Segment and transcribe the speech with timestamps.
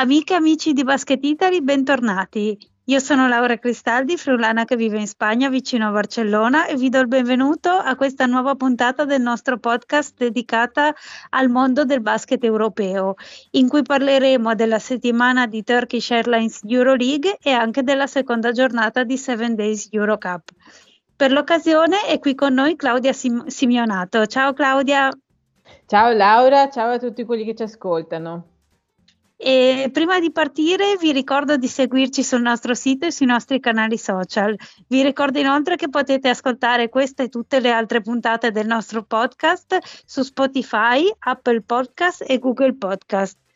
[0.00, 2.56] Amiche e amici di Basket Italy, bentornati.
[2.84, 7.00] Io sono Laura Cristaldi, friulana che vive in Spagna, vicino a Barcellona, e vi do
[7.00, 10.94] il benvenuto a questa nuova puntata del nostro podcast dedicata
[11.30, 13.14] al mondo del basket europeo,
[13.50, 19.16] in cui parleremo della settimana di Turkish Airlines Euroleague e anche della seconda giornata di
[19.16, 20.50] Seven Days Eurocup.
[21.16, 24.26] Per l'occasione è qui con noi Claudia Sim- Simionato.
[24.26, 25.10] Ciao Claudia.
[25.86, 28.57] Ciao Laura, ciao a tutti quelli che ci ascoltano.
[29.40, 33.96] E prima di partire vi ricordo di seguirci sul nostro sito e sui nostri canali
[33.96, 34.56] social.
[34.88, 39.78] Vi ricordo inoltre che potete ascoltare questa e tutte le altre puntate del nostro podcast
[40.04, 43.47] su Spotify, Apple Podcast e Google Podcast.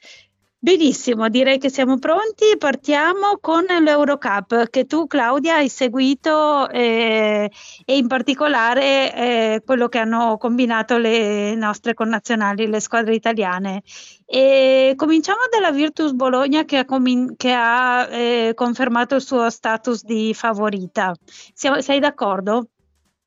[0.64, 2.56] Benissimo, direi che siamo pronti.
[2.56, 7.50] Partiamo con l'Eurocup che tu Claudia hai seguito eh,
[7.84, 13.82] e in particolare eh, quello che hanno combinato le nostre connazionali, le squadre italiane.
[14.24, 20.04] E cominciamo dalla Virtus Bologna che ha, com- che ha eh, confermato il suo status
[20.04, 21.12] di favorita.
[21.52, 22.68] Siamo, sei d'accordo?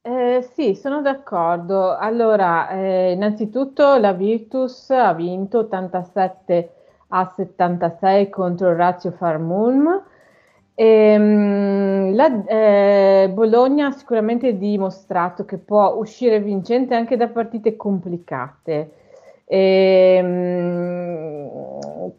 [0.04, 1.98] Eh, sì, sono d'accordo.
[1.98, 6.70] Allora, eh, innanzitutto la Virtus ha vinto 87
[7.10, 10.04] a 76 contro Lazio Farmulm.
[10.74, 17.76] E, ehm, la, eh, Bologna ha sicuramente dimostrato che può uscire vincente anche da partite
[17.76, 18.92] complicate.
[19.46, 22.14] E, um,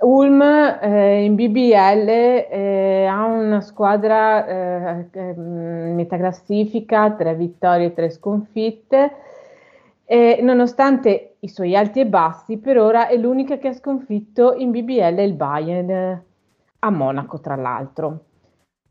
[0.00, 5.06] Ulm eh, in BBL eh, ha una squadra eh,
[5.38, 9.12] mm, metà classifica, tre vittorie e tre sconfitte
[10.06, 14.70] e nonostante i suoi alti e bassi, per ora è l'unica che ha sconfitto in
[14.70, 16.22] BBL il Bayern
[16.78, 18.24] a Monaco, tra l'altro.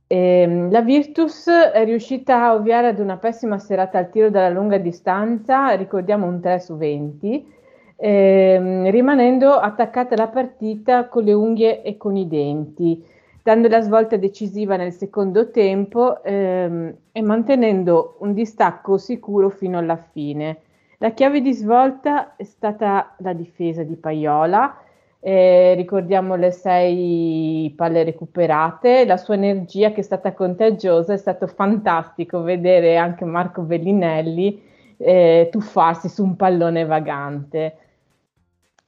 [0.08, 4.50] E, ehm, la Virtus è riuscita a ovviare ad una pessima serata al tiro dalla
[4.50, 7.52] lunga distanza, ricordiamo un 3 su 20,
[7.96, 13.04] eh, rimanendo attaccata alla partita con le unghie e con i denti,
[13.42, 19.98] dando la svolta decisiva nel secondo tempo ehm, e mantenendo un distacco sicuro fino alla
[19.98, 20.58] fine.
[21.04, 24.78] La chiave di svolta è stata la difesa di Paiola,
[25.20, 31.48] eh, ricordiamo le sei palle recuperate, la sua energia che è stata contagiosa, è stato
[31.48, 34.64] fantastico vedere anche Marco Bellinelli
[34.96, 37.78] eh, tuffarsi su un pallone vagante.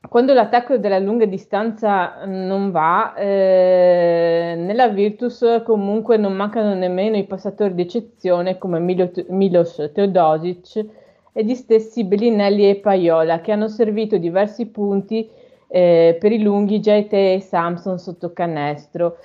[0.07, 7.25] Quando l'attacco della lunga distanza non va, eh, nella Virtus comunque non mancano nemmeno i
[7.25, 11.03] passatori d'eccezione come Milo, Milos Teodosic,
[11.37, 15.29] e gli stessi Bellinelli e Paiola che hanno servito diversi punti
[15.67, 19.17] eh, per i lunghi Jaite e Samson sotto canestro.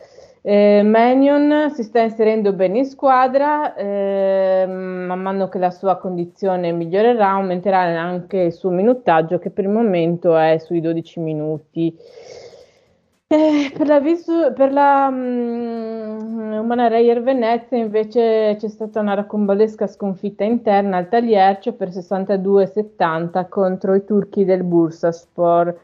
[0.42, 6.72] Eh, Manion si sta inserendo bene in squadra, eh, man mano che la sua condizione
[6.72, 11.96] migliorerà aumenterà anche il suo minutaggio che per il momento è sui 12 minuti.
[13.32, 19.86] Eh, per la, visu- per la um, Umana Reyer Venezia invece c'è stata una racombolesca
[19.86, 25.78] sconfitta interna al Tagliercio per 62-70 contro i turchi del Bursaspor.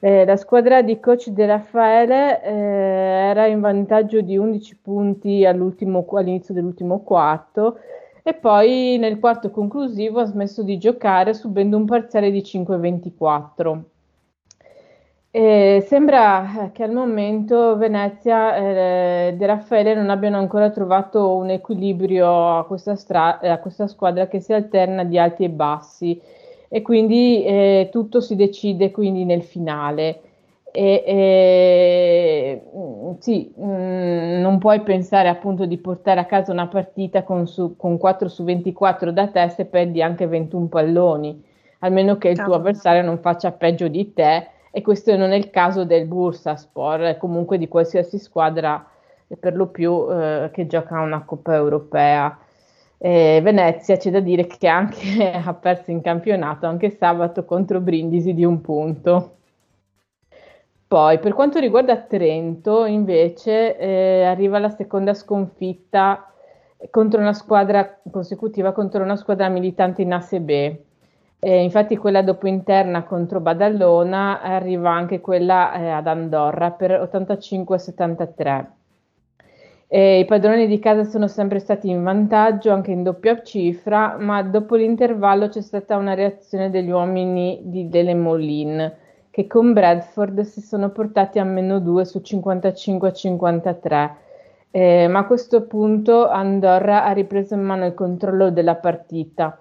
[0.00, 6.52] Eh, la squadra di coach De Raffaele eh, era in vantaggio di 11 punti all'inizio
[6.52, 7.78] dell'ultimo quarto
[8.24, 13.82] e poi nel quarto conclusivo ha smesso di giocare subendo un parziale di 5-24.
[15.40, 21.50] Eh, sembra che al momento Venezia e eh, De Raffaele non abbiano ancora trovato un
[21.50, 26.20] equilibrio a questa, stra- a questa, squadra che si alterna di alti e bassi.
[26.68, 30.22] E quindi eh, tutto si decide quindi nel finale.
[30.72, 32.62] E, e,
[33.20, 37.76] sì, mh, mm, non puoi pensare appunto di portare a casa una partita con, su,
[37.76, 41.40] con 4 su 24 da te se perdi anche 21 palloni,
[41.78, 45.50] almeno che il tuo avversario non faccia peggio di te e questo non è il
[45.50, 48.86] caso del Bursaspor, comunque di qualsiasi squadra
[49.38, 52.38] per lo più eh, che gioca una Coppa Europea.
[53.00, 58.34] Eh, Venezia c'è da dire che anche ha perso in campionato anche sabato contro Brindisi
[58.34, 59.36] di un punto.
[60.88, 66.32] Poi per quanto riguarda Trento invece eh, arriva la seconda sconfitta
[66.90, 70.86] contro una squadra consecutiva contro una squadra militante in ASB.
[71.40, 78.66] Eh, infatti quella dopo interna contro Badallona arriva anche quella eh, ad Andorra per 85-73.
[79.86, 84.42] Eh, I padroni di casa sono sempre stati in vantaggio anche in doppia cifra, ma
[84.42, 88.92] dopo l'intervallo c'è stata una reazione degli uomini di Dele Molin
[89.30, 94.10] che con Bradford si sono portati a meno 2 su 55-53.
[94.72, 99.56] Eh, ma a questo punto Andorra ha ripreso in mano il controllo della partita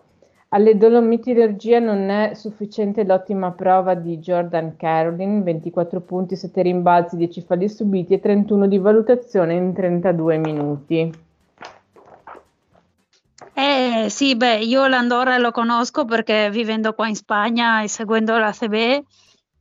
[0.50, 7.18] Alle Dolomiti Regia non è sufficiente l'ottima prova di Jordan Carolyn, 24 punti, 7 rimbalzi,
[7.18, 11.12] 10 falli subiti e 31 di valutazione in 32 minuti.
[13.54, 18.52] Eh sì, beh, io l'Andorra lo conosco perché vivendo qua in Spagna e seguendo la
[18.52, 19.04] CB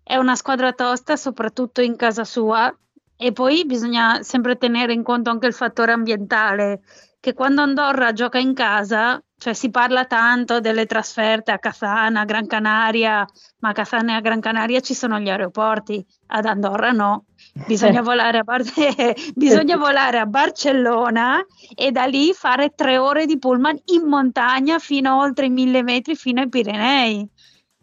[0.04, 2.72] è una squadra tosta, soprattutto in casa sua.
[3.16, 6.82] E poi bisogna sempre tenere in conto anche il fattore ambientale,
[7.18, 12.24] che quando Andorra gioca in casa cioè si parla tanto delle trasferte a Casana, a
[12.24, 13.26] Gran Canaria,
[13.58, 17.26] ma a Casana e a Gran Canaria ci sono gli aeroporti, ad Andorra no.
[17.66, 18.64] Bisogna, volare a, Bar-
[19.34, 21.44] bisogna volare a Barcellona
[21.74, 25.82] e da lì fare tre ore di pullman in montagna fino a oltre i mille
[25.82, 27.30] metri, fino ai Pirenei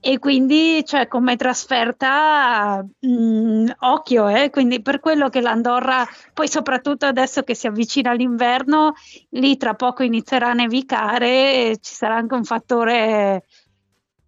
[0.05, 4.49] e quindi cioè, come trasferta mh, mm, occhio, eh?
[4.49, 8.95] quindi per quello che l'Andorra, poi soprattutto adesso che si avvicina l'inverno,
[9.29, 13.45] lì tra poco inizierà a nevicare, ci sarà anche un fattore...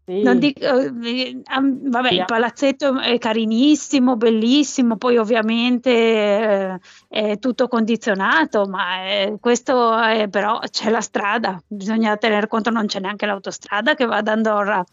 [0.05, 0.21] Sì.
[0.21, 2.15] Non dico, eh, vabbè, sì.
[2.15, 6.79] il palazzetto è carinissimo, bellissimo, poi ovviamente eh,
[7.09, 12.85] è tutto condizionato, ma è, questo è, però c'è la strada, bisogna tener conto, non
[12.85, 14.85] c'è neanche l'autostrada che va ad Andorra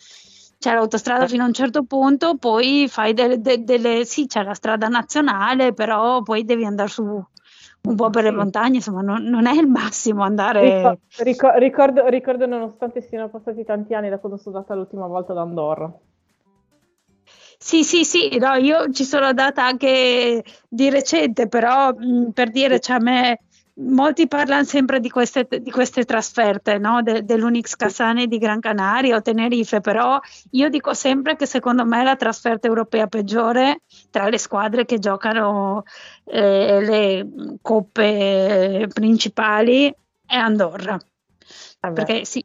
[0.62, 4.54] c'è l'autostrada fino a un certo punto, poi fai delle, de, delle, sì, c'è la
[4.54, 9.46] strada nazionale, però poi devi andare su un po' per le montagne, insomma, non, non
[9.46, 11.00] è il massimo andare.
[11.16, 15.38] Ricordo, ricordo, ricordo, nonostante siano passati tanti anni da quando sono andata l'ultima volta ad
[15.38, 15.92] Andorra.
[17.58, 22.78] Sì, sì, sì, no, io ci sono andata anche di recente, però mh, per dire,
[22.78, 23.40] cioè, a me
[23.74, 27.02] molti parlano sempre di queste, di queste trasferte, no?
[27.02, 30.18] De, dell'Unix Cassane di Gran Canaria o Tenerife, però
[30.50, 33.80] io dico sempre che secondo me la trasferta europea peggiore
[34.10, 35.84] tra le squadre che giocano
[36.24, 37.28] eh, le
[37.60, 39.94] coppe principali
[40.26, 40.98] è Andorra.
[41.80, 41.94] Vabbè.
[41.94, 42.44] Perché sì,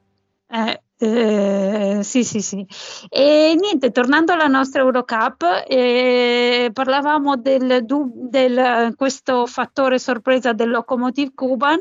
[0.50, 2.66] eh, eh, sì, sì, sì.
[3.10, 11.34] E niente, tornando alla nostra Eurocup, eh, parlavamo del, del, questo fattore sorpresa del Lokomotiv
[11.36, 11.80] Kuban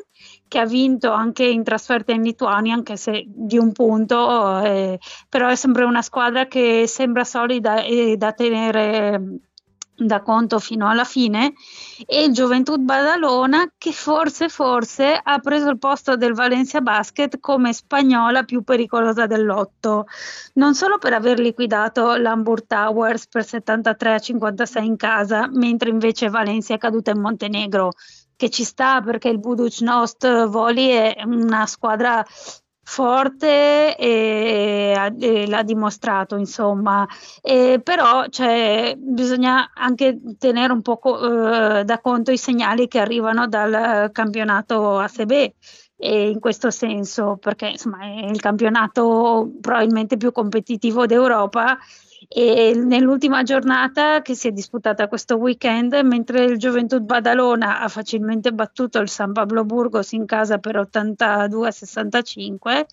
[0.49, 4.99] che ha vinto anche in trasferta in Lituania, anche se di un punto, eh,
[5.29, 9.41] però è sempre una squadra che sembra solida e da tenere
[9.97, 11.55] da conto fino alla fine
[12.07, 17.73] e il Gioventù Badalona che forse forse ha preso il posto del Valencia Basket come
[17.73, 20.07] spagnola più pericolosa dell'otto.
[20.55, 26.29] Non solo per aver liquidato l'Hamburg Towers per 73 a 56 in casa mentre invece
[26.29, 27.93] Valencia è caduta in Montenegro
[28.37, 32.25] che ci sta perché il Buducnost Voli è una squadra
[32.89, 37.07] forte e, e, l'ha dimostrato, insomma.
[37.43, 43.49] E, però cioè, bisogna anche tenere un po' eh, da conto i segnali che arrivano
[43.49, 45.53] dal campionato ACB.
[45.99, 51.79] E in questo senso, perché insomma è il campionato probabilmente più competitivo d'Europa
[52.29, 58.53] e nell'ultima giornata che si è disputata questo weekend, mentre il Gioventù Badalona ha facilmente
[58.53, 62.85] battuto il San Pablo Burgos in casa per 82-65,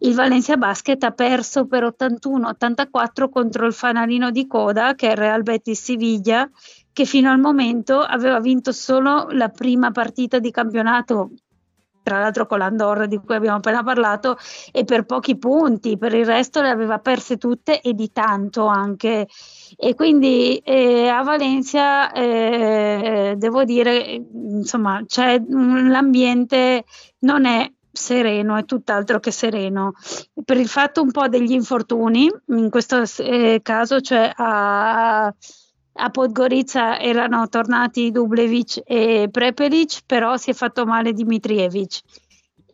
[0.00, 5.16] il Valencia Basket ha perso per 81-84 contro il fanalino di coda che è il
[5.16, 6.48] Real Betis Siviglia
[6.92, 11.30] che fino al momento aveva vinto solo la prima partita di campionato
[12.04, 14.36] tra l'altro con l'Andorra di cui abbiamo appena parlato,
[14.70, 19.26] e per pochi punti, per il resto le aveva perse tutte e di tanto anche.
[19.76, 26.84] E quindi eh, a Valencia eh, devo dire, insomma, c'è l'ambiente
[27.20, 29.94] non è sereno, è tutt'altro che sereno.
[30.44, 35.34] Per il fatto un po' degli infortuni, in questo eh, caso, cioè a a
[36.10, 42.00] Podgorica erano tornati Dublevic e Prepelic, però si è fatto male Dimitrievic.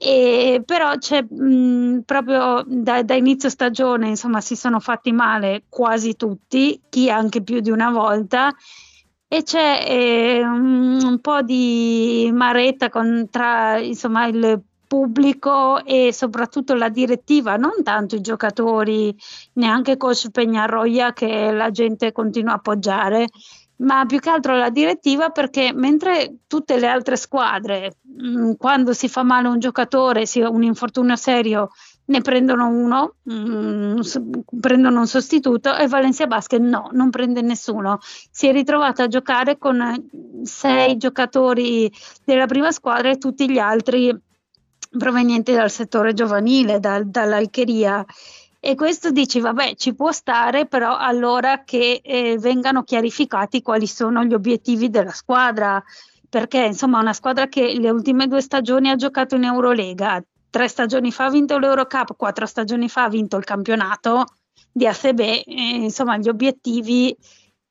[0.02, 6.16] E però c'è mh, proprio da, da, inizio stagione, insomma, si sono fatti male quasi
[6.16, 8.50] tutti, chi anche più di una volta,
[9.28, 16.74] e c'è eh, un, un, po' di maretta con, tra insomma, il pubblico e soprattutto
[16.74, 19.14] la direttiva, non tanto i giocatori,
[19.52, 23.28] neanche coach Peñarroia che la gente continua a appoggiare,
[23.76, 28.92] ma più che altro la direttiva perché mentre tutte le altre squadre, mh, mm, quando
[28.92, 31.70] si fa male un giocatore, si un infortunio serio,
[32.06, 34.00] ne prendono uno, mh, mm,
[34.58, 38.00] prendono un sostituto e Valencia Basket no, non prende nessuno.
[38.02, 40.08] Si è ritrovato a giocare con
[40.42, 41.88] sei giocatori
[42.24, 44.28] della prima squadra e tutti gli altri
[44.98, 48.04] provenienti dal settore giovanile, dal, dall'alcheria.
[48.58, 54.22] E questo dici, vabbè, ci può stare, però allora che eh, vengano chiarificati quali sono
[54.24, 55.82] gli obiettivi della squadra,
[56.28, 61.10] perché insomma una squadra che le ultime due stagioni ha giocato in Eurolega, tre stagioni
[61.10, 64.26] fa ha vinto l'Eurocup, quattro stagioni fa ha vinto il campionato
[64.70, 67.16] di ASB, eh, insomma gli obiettivi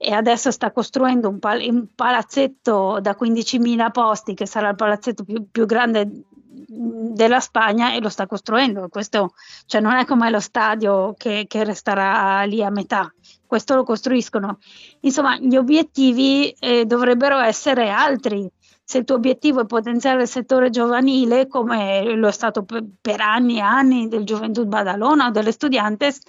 [0.01, 5.25] e adesso sta costruendo un, pal- un, palazzetto da 15.000 posti che sarà il palazzetto
[5.25, 6.23] più, più, grande
[6.71, 8.87] della Spagna e lo sta costruendo.
[8.89, 9.33] Questo
[9.65, 13.11] cioè, non è come lo stadio che, che, resterà lì a metà,
[13.45, 14.59] questo lo costruiscono.
[15.01, 18.47] Insomma, gli obiettivi eh, dovrebbero essere altri.
[18.83, 23.21] Se il tuo obiettivo è potenziare il settore giovanile, come lo è stato per, per
[23.21, 26.19] anni e anni del Gioventù Badalona o delle Studiantes,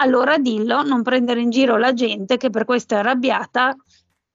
[0.00, 3.76] allora dillo, non prendere in giro la gente che per questo è arrabbiata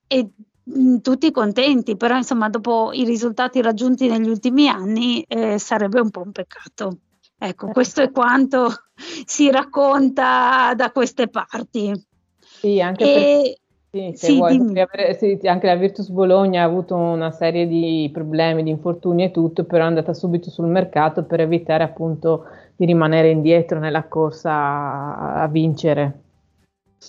[0.07, 0.29] e
[0.63, 5.99] mh, mm, tutti contenti, però insomma dopo i risultati raggiunti negli ultimi anni eh, sarebbe
[5.99, 6.97] un po' un peccato.
[7.37, 8.69] Ecco, questo è quanto
[9.25, 11.91] si racconta da queste parti.
[12.39, 13.57] Sì, anche e...
[13.93, 18.71] Sì, sì, avere, sì, anche la Virtus Bologna ha avuto una serie di problemi, di
[18.71, 23.77] infortuni e tutto, però è andata subito sul mercato per evitare appunto di rimanere indietro
[23.77, 26.21] nella corsa a, a vincere.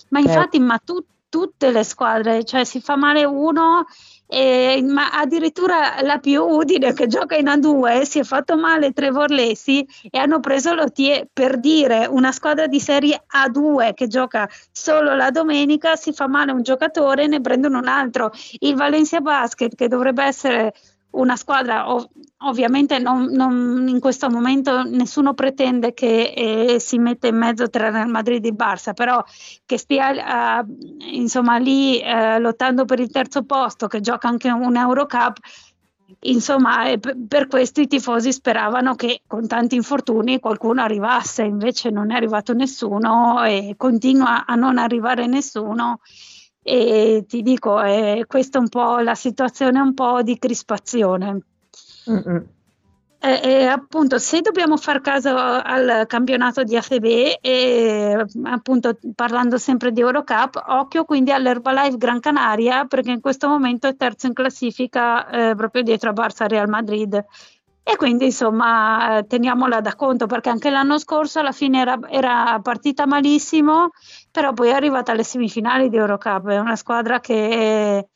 [0.09, 0.59] Ma infatti, eh.
[0.59, 1.03] ma tu,
[1.35, 3.85] tutte le squadre, cioè si fa male uno,
[4.25, 9.29] eh, ma addirittura la più Udine che gioca in A2 si è fatto male Trevor
[9.31, 15.13] Lesi e hanno preso l'OTIE per dire una squadra di serie A2 che gioca solo
[15.13, 18.31] la domenica si fa male un giocatore e ne prendono un altro.
[18.59, 20.73] Il Valencia Basket che dovrebbe essere
[21.15, 22.09] una squadra, ov-
[22.45, 27.89] ovviamente non, non, in questo momento nessuno pretende che eh, si metta in mezzo tra
[27.89, 29.23] Real Madrid e Barça, però
[29.65, 34.75] che stia uh, insomma lì uh, lottando per il terzo posto, che gioca anche un
[34.75, 35.37] Eurocup,
[36.21, 42.11] insomma eh, per questo i tifosi speravano che con tanti infortuni qualcuno arrivasse, invece non
[42.11, 45.99] è arrivato nessuno e continua a non arrivare nessuno
[46.67, 51.41] e ti dico, eh, questa è un po' la situazione, un po' di crispazione.
[53.19, 60.01] Eh, appunto, se dobbiamo far caso al campionato di AFB, e appunto parlando sempre di
[60.01, 65.55] Eurocup, occhio quindi all'Herbalife Gran Canaria, perché in questo momento è terzo in classifica eh,
[65.55, 67.23] proprio dietro a Barça Real Madrid.
[67.87, 73.05] E quindi insomma teniamola da conto perché anche l'anno scorso alla fine era, era, partita
[73.05, 73.91] malissimo,
[74.35, 78.09] però poi è arrivata alle semifinali di Eurocup, è una squadra che,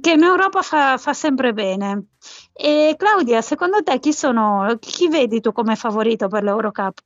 [0.00, 2.06] che in Europa fa, fa, sempre bene.
[2.52, 6.98] E Claudia, secondo te chi sono, chi vedi tu come favorito per l'Eurocup?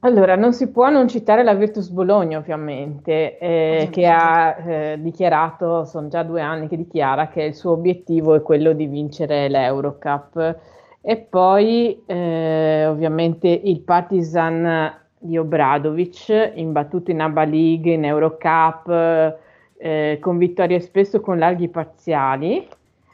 [0.00, 5.84] Allora, non si può non citare la Virtus Bologna, ovviamente, eh, che ha eh, dichiarato,
[5.84, 10.56] sono già due anni che dichiara che il suo obiettivo è quello di vincere l'Eurocup.
[11.02, 19.36] E poi eh, ovviamente il Partizan di Obradovic, imbattuto in ABA League, in Eurocup,
[19.76, 22.66] eh, con vittorie spesso con larghi parziali.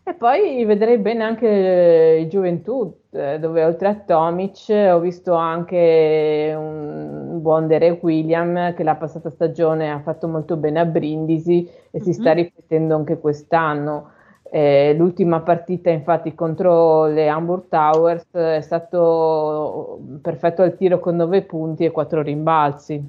[0.06, 6.54] E poi vedrei bene anche il Gioventù, eh, dove oltre a Tomic ho visto anche
[6.54, 11.70] un buon Derek William che la passata stagione ha fatto molto bene a Brindisi e
[11.96, 12.04] mm-hmm.
[12.04, 14.10] si sta ripetendo anche quest'anno.
[14.54, 21.42] Eh, l'ultima partita infatti contro le Hamburg Towers è stato perfetto al tiro con 9
[21.42, 23.02] punti e 4 rimbalzi.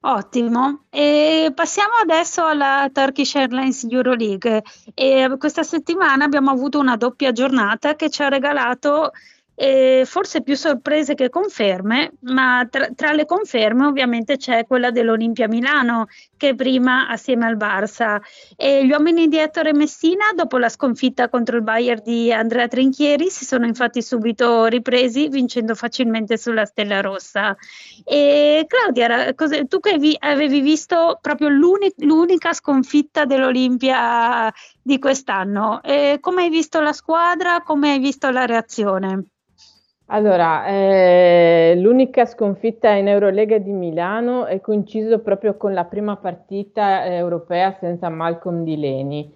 [0.00, 4.62] Ottimo, e passiamo adesso alla Turkish Airlines Euroleague.
[4.94, 9.10] E questa settimana abbiamo avuto una doppia giornata che ci ha regalato
[9.54, 15.46] e forse più sorprese che conferme, ma tra, tra, le conferme ovviamente c'è quella dell'Olimpia
[15.46, 16.06] Milano
[16.36, 18.20] che prima assieme al Barça
[18.56, 23.30] e gli uomini di Ettore Messina dopo la sconfitta contro il Bayern di Andrea Trinchieri
[23.30, 27.56] si sono infatti subito ripresi vincendo facilmente sulla Stella Rossa.
[28.04, 29.32] E Claudia,
[29.68, 35.80] tu che vi, avevi visto proprio l'uni, l'unica sconfitta dell'Olimpia di quest'anno,
[36.20, 39.28] come hai visto la squadra, come hai visto la reazione?
[40.08, 47.04] Allora, eh, l'unica sconfitta in Eurolega di Milano è coinciso proprio con la prima partita
[47.04, 49.32] eh, europea senza Malcolm Di Leni,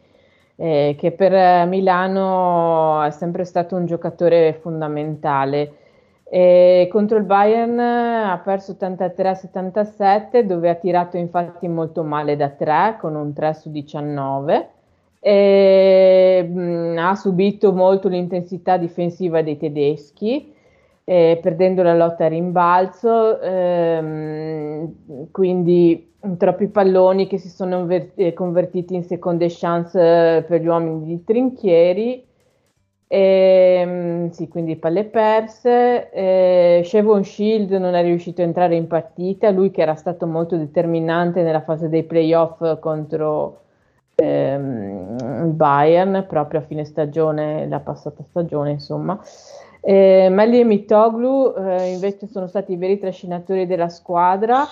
[0.57, 5.73] eh, che per Milano è sempre stato un giocatore fondamentale.
[6.91, 12.99] contro il Bayern ha perso 83 77, dove ha tirato infatti molto male da 3
[13.01, 14.69] con un 3 su 19.
[15.21, 20.57] E, mh, mm, ha subito molto l'intensità difensiva dei tedeschi
[21.09, 28.35] eh, perdendo la lotta a rimbalzo, ehm, quindi troppi palloni che si sono ver- eh,
[28.35, 32.27] convertiti in seconde chance eh, per gli uomini di Trinchieri.
[33.07, 36.11] E, ehm, sì, quindi palle perse.
[36.11, 41.41] Eh, Shield non è riuscito a entrare in partita, lui che era stato molto determinante
[41.41, 43.61] nella fase dei playoff contro
[44.15, 49.19] ehm, il Bayern, proprio a fine stagione, la passata stagione, insomma.
[49.89, 54.67] Eh, Melli e Mitoglu eh, invece sono stati i veri trascinatori della squadra,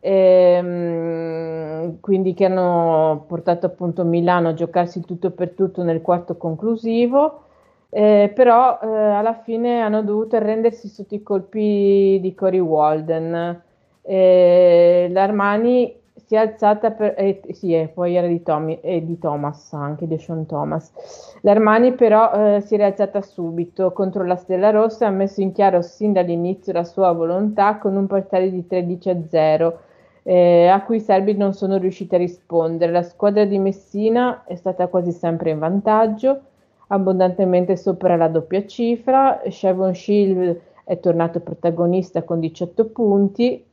[0.00, 7.42] ehm, quindi che hanno portato appunto Milano a giocarsi tutto per tutto nel quarto conclusivo.
[7.90, 13.62] Eh, però eh, alla fine hanno dovuto arrendersi sotto i colpi di Cory Walden.
[14.00, 15.94] Eh, L'Armani
[16.28, 20.06] si è alzata per, eh, sì, e poi era di, Tommy, e di Thomas, anche
[20.06, 20.92] di Sean Thomas.
[21.40, 25.52] L'Armani però eh, si è rialzata subito contro la Stella Rossa e ha messo in
[25.52, 29.78] chiaro sin dall'inizio la sua volontà con un parziale di 13 a 0.
[30.22, 32.92] Eh, a cui i serbi non sono riusciti a rispondere.
[32.92, 36.40] La squadra di Messina è stata quasi sempre in vantaggio,
[36.88, 39.40] abbondantemente sopra la doppia cifra.
[39.48, 43.64] Shevon Shield è tornato protagonista con 18 punti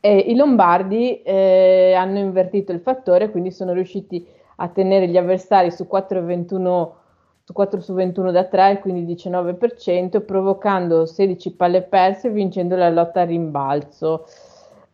[0.00, 4.26] e I Lombardi eh, hanno invertito il fattore, quindi sono riusciti
[4.56, 6.96] a tenere gli avversari su 4, 21,
[7.44, 12.90] su 4 su 21 da 3, quindi 19%, provocando 16 palle perse e vincendo la
[12.90, 14.26] lotta a rimbalzo.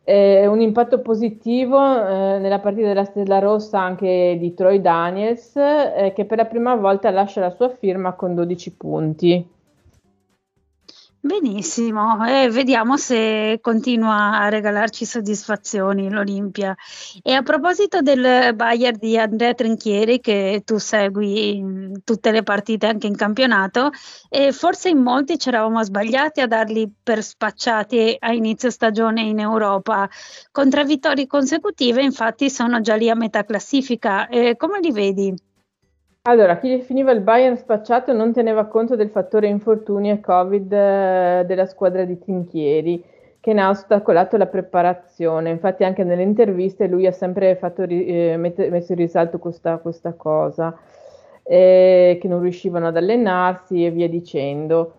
[0.07, 6.13] Eh, un impatto positivo eh, nella partita della Stella Rossa anche di Troy Daniels, eh,
[6.15, 9.54] che per la prima volta lascia la sua firma con 12 punti.
[11.27, 16.77] Benissimo, e vediamo se continua a regalarci soddisfazioni l'Olimpia.
[17.23, 23.07] E a proposito del Bayern di Andrea Trinchieri, che tu segui tutte le partite anche
[23.07, 23.91] in campionato,
[24.53, 30.07] forse in molti ci eravamo sbagliati a darli per spacciati a inizio stagione in Europa.
[30.53, 34.29] Con tre vittorie consecutive, infatti, sono già lì a metà classifica.
[34.29, 35.35] E come li vedi?
[36.27, 41.45] Allora, chi definiva il Bayern spacciato non teneva conto del fattore infortuni e Covid eh,
[41.47, 43.05] della squadra di Trinchieri,
[43.41, 45.51] che ne ha ostacolato la preparazione.
[45.51, 50.15] Infatti anche nelle interviste lui ha sempre ri- eh, met- messo in risalto questa, questa
[50.15, 50.75] cosa,
[51.43, 54.95] eh, che non riuscivano ad allenarsi e via dicendo.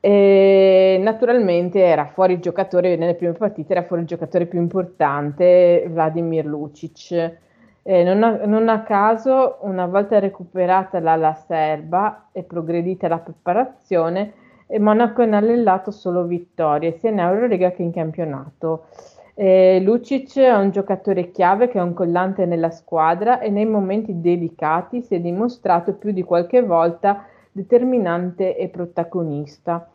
[0.00, 5.84] E naturalmente era fuori il giocatore, nelle prime partite era fuori il giocatore più importante,
[5.90, 7.40] Vladimir Lucic
[7.84, 14.32] eh, non, a, non, a, caso, una volta recuperata l'ala serba e progredita la preparazione,
[14.68, 18.86] eh, Monaco ha allellato solo vittorie, sia in Eurolega che in campionato.
[19.34, 24.20] Eh, Lucic è un giocatore chiave che è un collante nella squadra e nei momenti
[24.20, 29.88] delicati si è dimostrato più di qualche volta determinante e protagonista,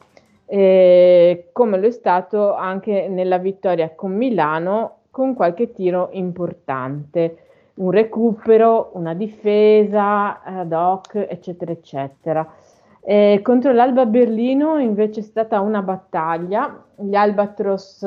[0.46, 7.38] eh, come lo è stato anche nella vittoria con Milano con qualche tiro importante
[7.78, 12.54] un recupero, una difesa ad hoc, eccetera, eccetera.
[13.02, 18.06] E contro l'Alba Berlino invece è stata una battaglia, gli Albatros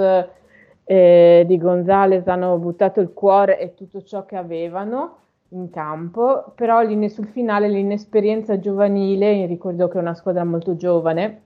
[0.85, 5.17] eh, di Gonzales hanno buttato il cuore e tutto ciò che avevano
[5.51, 11.43] in campo, però sul finale l'inesperienza giovanile, ricordo che è una squadra molto giovane,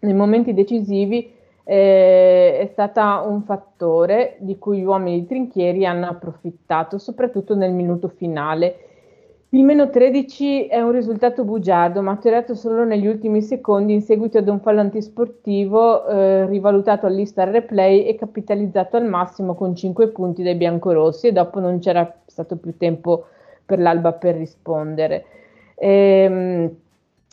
[0.00, 1.33] nei momenti decisivi
[1.64, 8.08] eh, è stata un fattore di cui gli uomini Trinchieri hanno approfittato, soprattutto nel minuto
[8.08, 8.78] finale.
[9.54, 14.48] Il meno 13 è un risultato bugiardo, maturato solo negli ultimi secondi in seguito ad
[14.48, 20.56] un fallo antisportivo eh, rivalutato all'Istar Replay e capitalizzato al massimo con 5 punti dai
[20.56, 23.26] biancorossi e dopo non c'era stato più tempo
[23.64, 25.24] per l'Alba per rispondere.
[25.76, 26.76] Ehm,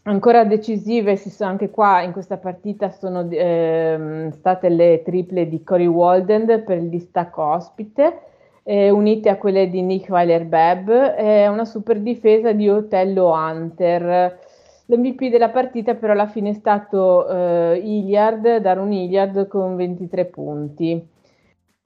[0.03, 6.63] Ancora decisive anche qua in questa partita sono eh, state le triple di Cory Walden
[6.65, 8.21] per il distacco ospite,
[8.63, 14.39] eh, unite a quelle di Nick Weiler-Bebb e una super difesa di Otello Hunter.
[14.87, 21.09] L'MVP della partita però alla fine è stato eh, Iliard, Darun Iliard con 23 punti.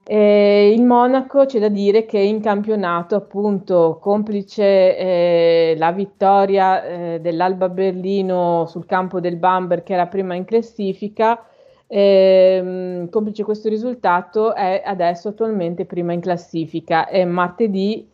[0.08, 7.20] Eh, il Monaco c'è da dire che in campionato, appunto, complice eh, la vittoria eh,
[7.20, 11.44] dell'Alba Berlino sul campo del Bamber, che era prima in classifica,
[11.88, 17.08] ehm, complice questo risultato, è adesso attualmente prima in classifica.
[17.08, 18.08] E martedì,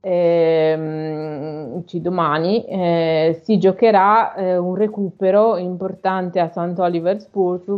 [0.00, 6.78] ehm, domani, eh, si giocherà eh, un recupero importante a St.
[6.78, 7.68] Oliver Spurs,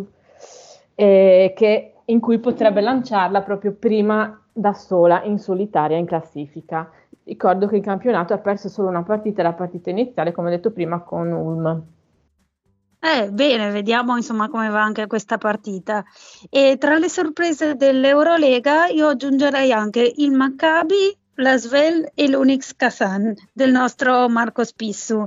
[0.95, 6.91] eh, che in cui potrebbe lanciarla proprio prima da sola in solitaria in classifica.
[7.25, 11.01] Ricordo che il campionato ha perso solo una partita, la partita iniziale, come detto prima,
[11.01, 11.85] con Ulm.
[13.01, 16.05] Eh, bene, vediamo insomma come va anche questa partita.
[16.49, 23.35] E tra le sorprese dell'Eurolega io aggiungerei anche il Maccabi, la Svel e l'Unix Kazan
[23.53, 25.27] del nostro Marco Spissu,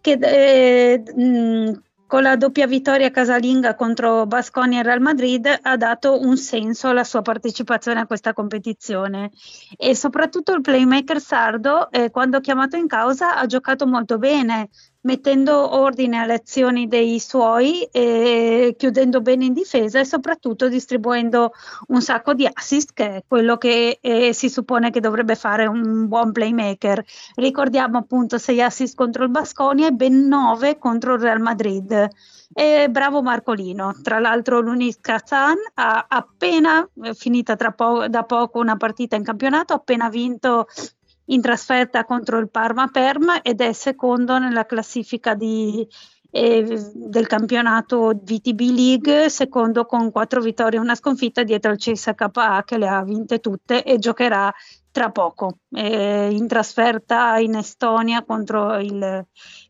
[0.00, 1.82] che eh, mh,
[2.12, 7.04] con la doppia vittoria casalinga contro Basconia e Real Madrid ha dato un senso alla
[7.04, 9.30] sua partecipazione a questa competizione.
[9.78, 14.68] E soprattutto il playmaker sardo eh, quando chiamato in causa ha giocato molto bene
[15.02, 21.52] mettendo ordine alle azioni dei suoi, eh, chiudendo bene in difesa e soprattutto distribuendo
[21.88, 26.08] un sacco di assist, che è quello che eh, si suppone che dovrebbe fare un
[26.08, 27.04] buon playmaker.
[27.36, 32.08] Ricordiamo appunto 6 assist contro il Basconia e ben 9 contro il Real Madrid.
[32.54, 38.76] E bravo Marcolino, tra l'altro l'Unis Kazan ha appena eh, finita po- da poco una
[38.76, 40.66] partita in campionato, ha appena vinto
[41.32, 45.86] in trasferta contro il Parma Perm ed è secondo nella classifica di,
[46.30, 52.62] eh, del campionato VTB League, secondo con quattro vittorie e una sconfitta dietro al CSKA
[52.64, 54.52] che le ha vinte tutte e giocherà
[54.90, 59.26] tra poco eh, in trasferta in Estonia contro il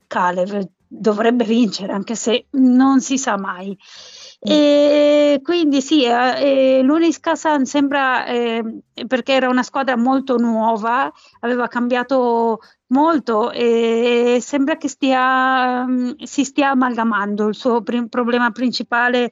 [0.07, 0.68] Kalev.
[0.87, 3.77] Dovrebbe vincere anche se non si sa mai.
[4.45, 8.63] E quindi sì, eh, l'Unis Kazan sembra, eh,
[9.07, 15.87] perché era una squadra molto nuova, aveva cambiato molto e sembra che stia,
[16.25, 17.47] si stia amalgamando.
[17.49, 19.31] Il suo prim- problema principale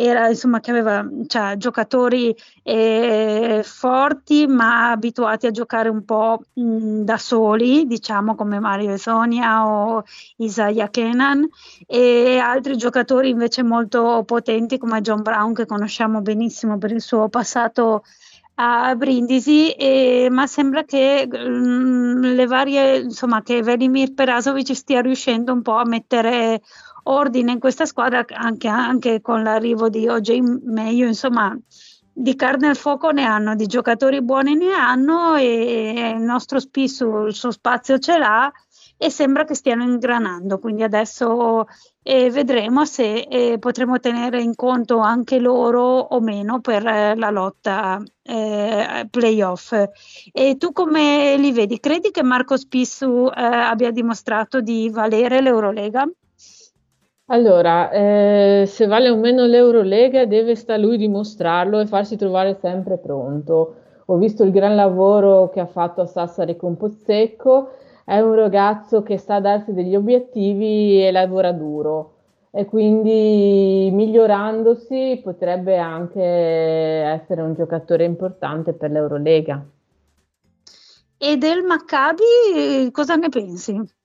[0.00, 2.32] era insomma che aveva cioè, giocatori
[2.62, 9.66] eh, forti ma abituati a giocare un po' mh, da soli, diciamo come Mario Esonia
[9.66, 10.04] o
[10.36, 11.48] Isaiah Kenan
[11.84, 17.28] e altri giocatori invece molto potenti come John Brown che conosciamo benissimo per il suo
[17.28, 18.04] passato
[18.60, 25.52] a Brindisi, eh, ma sembra che mh, le varie, insomma, che Velimir Perasovic stia riuscendo
[25.52, 26.60] un po' a mettere
[27.08, 31.56] ordine in questa squadra anche, anche con l'arrivo di OJ Meglio, insomma
[32.12, 37.26] di carne al fuoco ne hanno, di giocatori buoni ne hanno e il nostro Spissu
[37.26, 38.52] il suo spazio ce l'ha
[39.00, 41.66] e sembra che stiano ingranando, quindi adesso
[42.02, 47.30] eh, vedremo se eh, potremo tenere in conto anche loro o meno per eh, la
[47.30, 49.72] lotta eh, playoff.
[50.32, 51.78] E tu come li vedi?
[51.78, 56.04] Credi che Marco Spissu eh, abbia dimostrato di valere l'Eurolega?
[57.30, 62.96] Allora, eh, se vale o meno l'Eurolega deve sta lui dimostrarlo e farsi trovare sempre
[62.96, 63.74] pronto.
[64.06, 67.72] Ho visto il gran lavoro che ha fatto a Sassari con Pozzecco,
[68.06, 72.14] è un ragazzo che sa darsi degli obiettivi e lavora duro
[72.50, 79.62] e quindi migliorandosi potrebbe anche essere un giocatore importante per l'Eurolega.
[81.18, 83.96] E del Maccabi cosa ne pensi?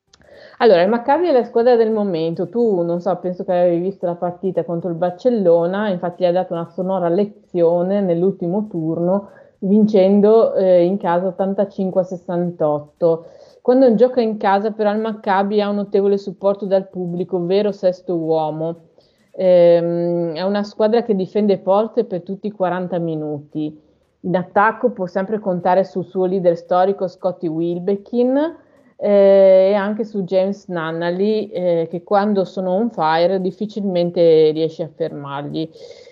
[0.63, 2.47] Allora, il Maccabi è la squadra del momento.
[2.47, 6.32] Tu, non so, penso che avevi visto la partita contro il Barcellona, infatti gli ha
[6.32, 13.26] dato una sonora lezione nell'ultimo turno, vincendo eh, in casa 85 68.
[13.62, 18.15] Quando gioca in casa, però, il Maccabi ha un notevole supporto dal pubblico, vero sesto
[18.15, 18.84] uomo.
[19.32, 23.82] Ehm, è una squadra che difende forte per tutti i 40 minuti.
[24.21, 28.62] In attacco può sempre contare sul suo leader storico Scotty Wilbekin
[28.97, 34.89] eh, e anche su James Nannally eh, che quando sono on fire difficilmente riesce a
[34.93, 35.69] fermarli.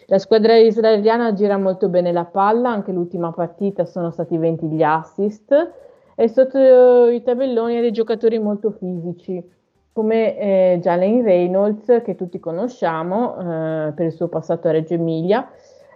[0.08, 4.84] La squadra israeliana gira molto bene la palla, anche l'ultima partita sono stati 20 gli
[4.84, 5.72] assist
[6.16, 9.60] e sotto i tabelloni ha dei giocatori molto fisici
[9.94, 15.50] come eh, Jalen Reynolds che tutti conosciamo eh, per il suo passato a Reggio Emilia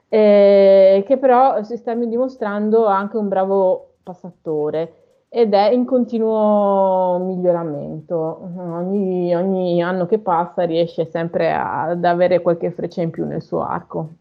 [0.10, 5.05] eh, che però si sta dimostrando anche un bravo passatore
[5.38, 8.54] ed è in continuo miglioramento.
[8.56, 13.62] Ogni, ogni anno che passa riesce sempre ad avere qualche freccia in più nel suo
[13.66, 14.14] arco.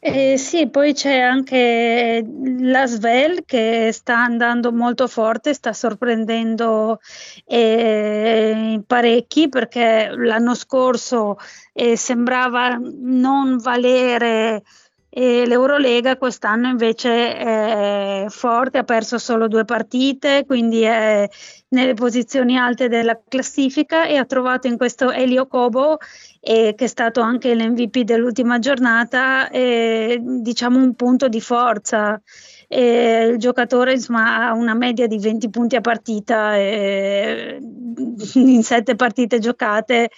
[0.00, 2.26] Eh, sì, poi c'è anche
[2.58, 6.98] la Svel che sta andando molto forte, sta sorprendendo
[7.44, 11.36] eh, parecchi perché l'anno scorso
[11.72, 14.64] eh, sembrava non valere
[15.12, 21.28] e l'Eurolega quest'anno invece è forte, ha perso solo due partite, quindi è
[21.70, 25.98] nelle posizioni alte della classifica e ha trovato in questo Elio Cobo,
[26.40, 32.20] eh, che è stato anche l'MVP dell'ultima giornata, eh, diciamo un punto di forza.
[32.68, 39.40] Eh, il giocatore insomma, ha una media di 20 punti a partita in sette partite
[39.40, 40.10] giocate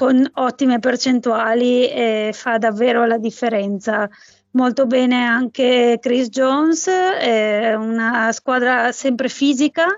[0.00, 4.08] con ottime percentuali e fa davvero la differenza.
[4.52, 9.88] Molto bene anche Chris Jones, è una squadra sempre fisica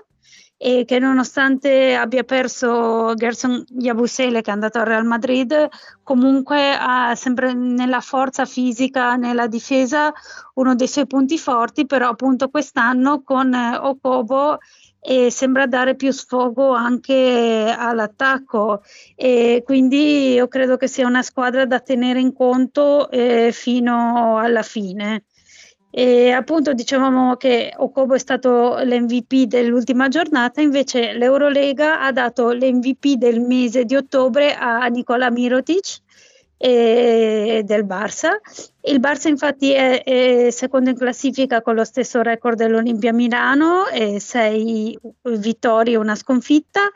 [0.57, 5.69] e che nonostante abbia perso Gerson Yabusele che è andato al Real Madrid,
[6.03, 10.11] comunque ha sempre nella forza fisica, nella difesa,
[10.55, 14.57] uno dei suoi punti forti, però appunto quest'anno con Okobo
[15.05, 18.81] e sembra dare più sfogo anche all'attacco
[19.15, 24.61] e quindi io credo che sia una squadra da tenere in conto eh, fino alla
[24.63, 25.25] fine.
[25.95, 33.13] E appunto dicevamo che Okobo è stato l'MVP dell'ultima giornata, invece l'Eurolega ha dato l'MVP
[33.17, 36.01] del mese di ottobre a Nicola Mirotic
[36.65, 38.39] e del Barça.
[38.85, 43.83] Il Barça infatti è, è, secondo in classifica con lo stesso record dell'Olimpia Milano,
[44.17, 46.89] sei vittorie e una sconfitta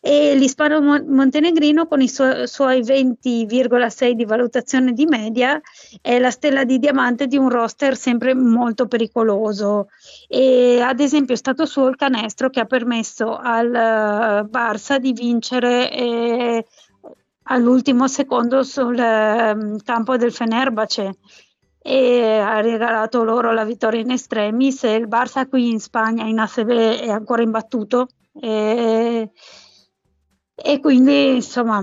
[0.00, 5.60] e l'Ispano Montenegrino con i su- suoi 20,6 di valutazione di media
[6.00, 9.88] è la stella di diamante di un roster sempre molto pericoloso
[10.28, 15.12] e ad esempio è stato suo il canestro che ha permesso al uh, Barça di
[15.12, 16.64] vincere eh,
[17.50, 21.18] all'ultimo secondo sul eh, campo del Fenerbahce
[21.82, 26.68] e ha regalato loro la vittoria in estremis il Barça qui in Spagna in ACB
[26.68, 29.30] è ancora imbattuto e,
[30.54, 31.82] e quindi insomma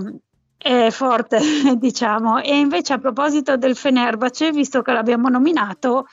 [0.58, 1.38] è forte
[1.78, 2.38] diciamo.
[2.42, 6.06] E invece a proposito del Fenerbahce visto che l'abbiamo nominato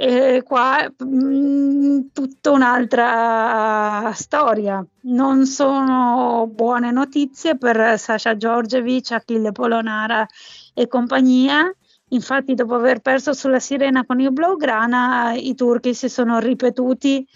[0.00, 4.82] eh, qua mh, mm, tutta un'altra storia.
[5.02, 10.26] Non sono buone notizie per Sasha Giorgevic, Achille Polonara
[10.72, 11.70] e compagnia.
[12.12, 17.26] Infatti, dopo aver perso sulla Sirena con il Blaugrana, i turchi si sono ripetuti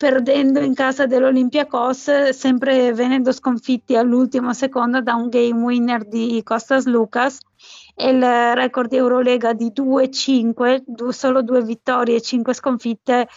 [0.00, 6.86] perdendo in casa dell'Olympiacos, sempre venendo sconfitti all'ultimo secondo da un game winner di Costas
[6.86, 7.38] Lucas
[7.94, 8.22] e il
[8.54, 13.28] record Eurolega di 2-5, solo due vittorie e 5 sconfitte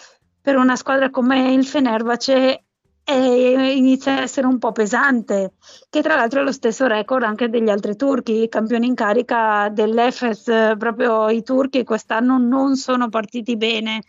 [0.42, 2.64] per una squadra come il Fenerbahce
[3.04, 5.56] e inizia a essere un po' pesante,
[5.90, 10.46] che tra l'altro è lo stesso record anche degli altri turchi, campioni in carica dell'Efes,
[10.78, 14.02] proprio i turchi quest'anno non sono partiti bene.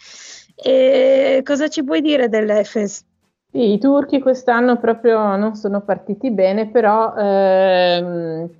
[0.56, 3.04] E cosa ci puoi dire dell'Efes?
[3.50, 8.50] Sì, I turchi quest'anno proprio non sono partiti bene, però ehm,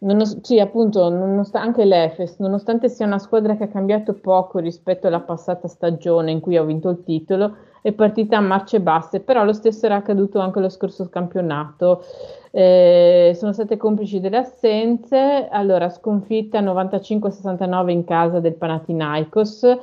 [0.00, 5.06] nonos- sì, appunto, nonost- anche l'Efes, nonostante sia una squadra che ha cambiato poco rispetto
[5.06, 9.44] alla passata stagione in cui ha vinto il titolo, è partita a marce basse, però
[9.44, 12.04] lo stesso era accaduto anche lo scorso campionato.
[12.50, 19.78] Eh, sono state complici delle assenze, allora sconfitta 95-69 in casa del Panathinaikos,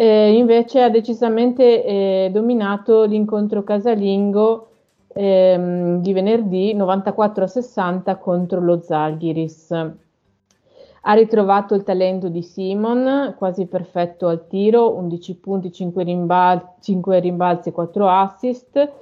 [0.00, 4.68] eh, invece ha decisamente eh, dominato l'incontro casalingo
[5.08, 9.72] ehm, di venerdì 94 60 contro lo Zalgiris.
[9.72, 17.18] Ha ritrovato il talento di Simon, quasi perfetto al tiro, 11 punti, 5, rimbal- 5
[17.18, 18.92] rimbalzi e 4 assist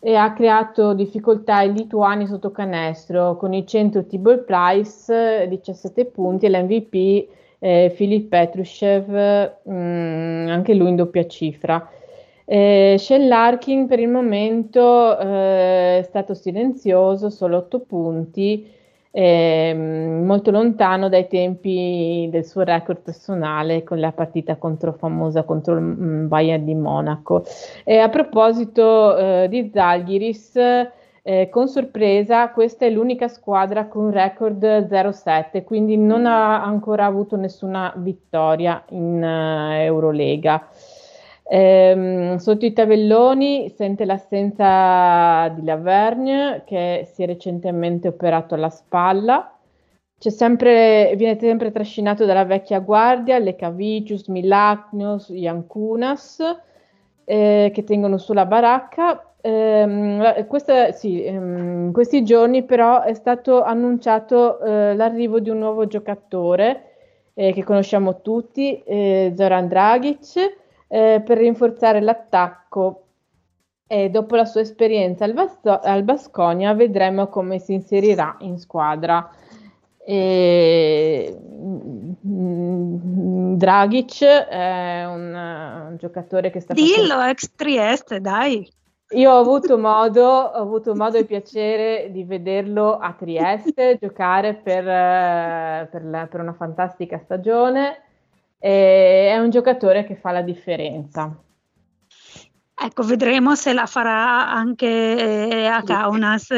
[0.00, 6.44] e ha creato difficoltà ai lituani sotto canestro con il centro Tibor Price 17 punti
[6.44, 9.08] e l'MVP eh, Filip Petrushev,
[9.62, 11.88] mh, mm, anche lui in doppia cifra.
[12.44, 18.68] Eh, Shell Larkin per il momento eh, è stato silenzioso, solo 8 punti,
[19.12, 25.74] eh, molto lontano dai tempi del suo record personale con la partita contro, famosa contro
[25.74, 27.44] il mm, Bayern di Monaco.
[27.84, 30.58] A proposito eh, di Zalgiris,
[31.24, 37.36] eh, con sorpresa, questa è l'unica squadra con record 0-7, quindi non ha ancora avuto
[37.36, 40.68] nessuna vittoria in uh, Eurolega.
[41.44, 49.56] Eh, sotto i tabelloni sente l'assenza di Lavergne che si è recentemente operato alla spalla.
[50.18, 56.38] Sempre, viene sempre trascinato dalla vecchia guardia, Lecavicius, Milacnios, Iancunas,
[57.24, 64.60] eh, che tengono sulla baracca Ehm, questa, sì, ehm, questi giorni però è stato annunciato
[64.60, 66.92] eh, l'arrivo di un nuovo giocatore
[67.34, 70.36] eh, che conosciamo tutti, eh, Zoran Dragic,
[70.86, 72.98] eh, per rinforzare l'attacco.
[73.88, 79.28] E dopo la sua esperienza al, Basto- al Basconia vedremo come si inserirà in squadra.
[80.04, 81.36] E,
[82.26, 87.24] mm, Dragic è un, un, giocatore che sta Dillo, facendo...
[87.24, 88.66] ex Trieste, dai!
[89.14, 94.88] Io ho avuto modo, ho avuto modo e piacere di vederlo a Trieste giocare per,
[94.88, 98.02] eh, per, la, per una fantastica stagione.
[98.58, 101.36] E è un giocatore che fa la differenza.
[102.74, 106.50] Ecco, vedremo se la farà anche eh, a Kaunas.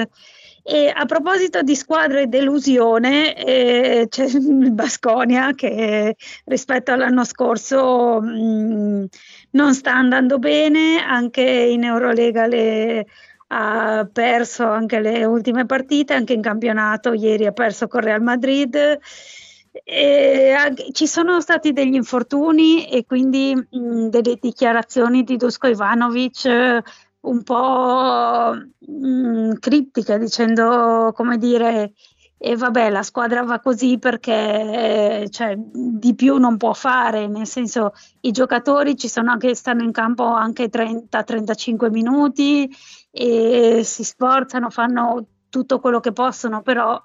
[0.66, 8.28] E a proposito di squadre delusione, eh, c'è il Basconia che rispetto all'anno scorso mh,
[8.28, 9.04] mm,
[9.54, 13.06] non sta andando bene, anche in Eurolega le,
[13.48, 18.98] ha perso anche le ultime partite, anche in campionato ieri ha perso con Real Madrid.
[19.82, 20.54] E
[20.92, 26.82] ci sono stati degli infortuni e quindi mh, delle dichiarazioni di Dusko Ivanovic
[27.20, 31.92] un po' mh, criptica, dicendo come dire
[32.46, 37.94] e vabbè la squadra va così perché cioè, di più non può fare, nel senso
[38.20, 42.70] i giocatori ci sono anche, stanno in campo anche 30-35 minuti
[43.10, 47.02] e si sforzano, fanno tutto quello che possono, però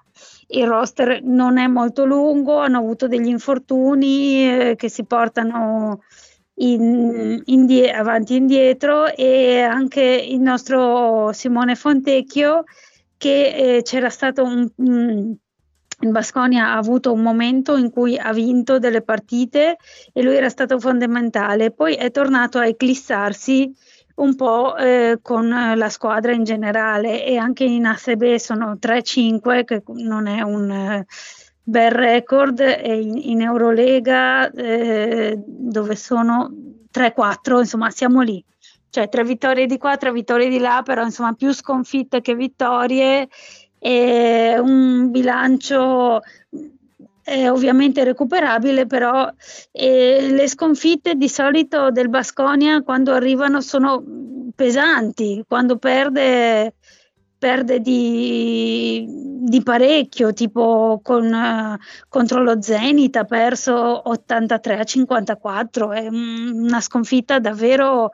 [0.48, 6.02] il roster non è molto lungo, hanno avuto degli infortuni eh, che si portano
[6.56, 12.66] in, indie, avanti e indietro e anche il nostro Simone Fontecchio
[13.20, 15.36] che eh, c'era stato un, un
[16.02, 19.76] il Basconia ha avuto un momento in cui ha vinto delle partite
[20.14, 23.70] e lui era stato fondamentale, poi è tornato a eclissarsi
[24.16, 29.84] un po' eh, con la squadra in generale e anche in ASB sono 3-5 che
[29.88, 31.06] non è un eh,
[31.64, 36.50] bel record e in, in Eurolega eh, dove sono
[36.94, 38.44] 3-4 insomma siamo lì
[38.90, 43.28] cioè tre vittorie di qua, tre vittorie di là, però insomma più sconfitte che vittorie.
[43.82, 46.20] E un bilancio
[47.24, 49.32] eh, ovviamente recuperabile, però
[49.72, 54.04] eh, le sconfitte di solito del Basconia quando arrivano sono
[54.56, 56.74] pesanti, quando perde
[57.40, 61.78] perde di, di, parecchio, tipo con, uh,
[62.10, 68.12] contro lo Zenit ha perso 83 a 54, è una sconfitta davvero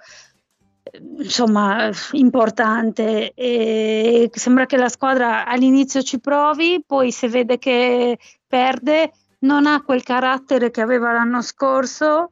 [1.17, 3.33] insomma importante.
[3.33, 8.17] E sembra che la squadra all'inizio ci provi, poi se vede che
[8.47, 12.29] perde non ha quel carattere che aveva l'anno scorso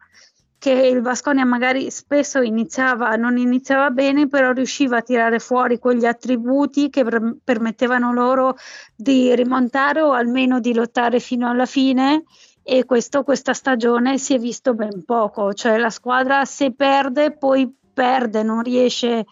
[0.63, 6.05] che il Vasconia magari spesso iniziava, non iniziava bene, però riusciva a tirare fuori quegli
[6.05, 8.55] attributi che per, permettevano loro
[8.95, 12.23] di rimontare o almeno di lottare fino alla fine.
[12.63, 17.69] E questo questa stagione si è visto ben poco, cioè la squadra se perde poi
[17.93, 19.25] perde, non riesce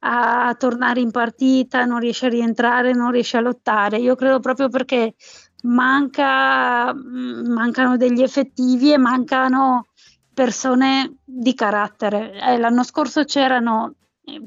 [0.00, 3.98] a tornare in partita, non riesce a rientrare, non riesce a lottare.
[3.98, 5.14] Io credo proprio perché
[5.62, 9.86] manca, mm, mancano degli effettivi e mancano
[10.32, 12.32] persone di carattere.
[12.32, 13.94] Eh, l'anno scorso c'erano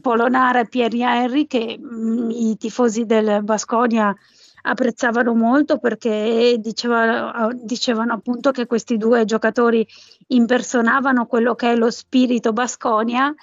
[0.01, 4.15] Polonara e Pierre Henry che mh, mm, i tifosi del Basconia
[4.61, 9.85] apprezzavano molto perché diceva, dicevano appunto che questi due giocatori
[10.27, 13.33] impersonavano quello che è lo spirito Basconia,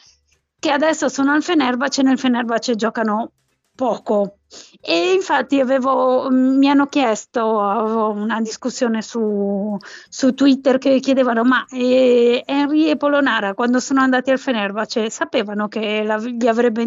[0.59, 3.33] che adesso sono al Fenerbahce, nel Fenerbahce giocano
[3.77, 4.39] poco.
[4.81, 9.77] E infatti avevo, mi hanno chiesto, avevo una discussione su,
[10.09, 15.69] su Twitter che chiedevano, ma eh, Henry e Polonara quando sono andati al Fenerbahce sapevano
[15.69, 16.83] che la, li avrebbe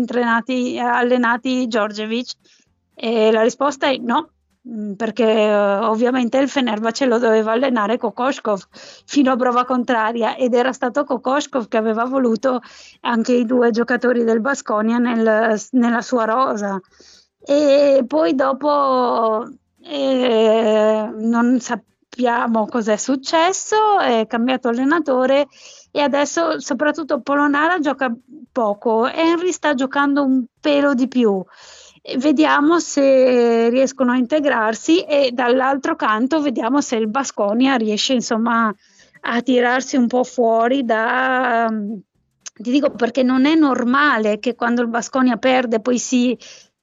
[0.80, 2.34] allenati Giorgevic?
[3.02, 4.32] E la risposta è no,
[4.68, 8.68] mm, perché uh, ovviamente il Fenerbahce lo doveva allenare Kokoshkov
[9.06, 12.60] fino a prova contraria ed era stato Kokoshkov che aveva voluto
[13.02, 16.78] anche i due giocatori del Basconia nel, nella sua rosa.
[17.40, 19.48] E poi dopo
[19.82, 25.48] eh, non sappiamo cos'è successo è cambiato allenatore
[25.90, 28.14] e adesso soprattutto Polonara gioca
[28.52, 31.42] poco Henry sta giocando un pelo di più
[32.18, 38.74] vediamo se riescono a integrarsi e dall'altro canto vediamo se il Basconia riesce insomma
[39.22, 41.68] a tirarsi un po' fuori da
[42.62, 46.38] ti dico perché non è normale che quando il Basconia perde poi si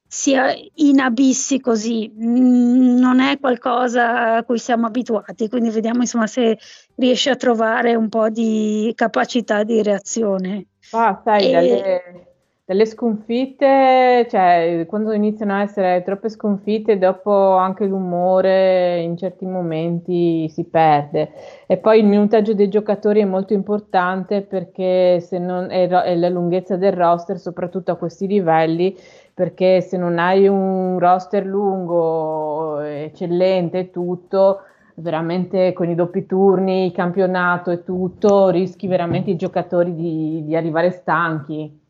[0.08, 6.58] sia in abissi così, non è qualcosa a cui siamo abituati, quindi vediamo insomma se
[6.94, 10.68] riesce a trovare un po' di capacità di reazione.
[10.92, 11.50] Ah, sai, e...
[11.50, 12.35] dalle,
[12.66, 20.48] delle sconfitte, cioè quando iniziano a essere troppe sconfitte, dopo anche l'umore in certi momenti
[20.48, 21.30] si perde.
[21.68, 26.28] E poi il minutaggio dei giocatori è molto importante perché se non è, è la
[26.28, 28.96] lunghezza del roster, soprattutto a questi livelli,
[29.32, 34.62] perché se non hai un roster lungo, eccellente e tutto,
[34.94, 40.56] veramente con i doppi turni, il campionato e tutto, rischi veramente i giocatori di, di
[40.56, 41.84] arrivare stanchi.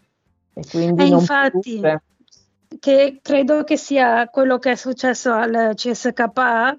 [0.58, 1.82] E quindi e infatti,
[2.80, 6.74] che credo che sia quello che è successo al CSKA,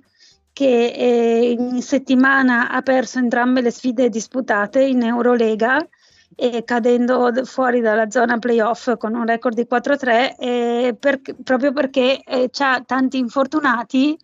[0.52, 5.88] che eh, in settimana ha perso entrambe le sfide disputate in Eurolega
[6.36, 12.20] e cadendo fuori dalla zona playoff con un record di 4-3 eh, per, proprio perché
[12.24, 14.18] eh, ha tanti infortunati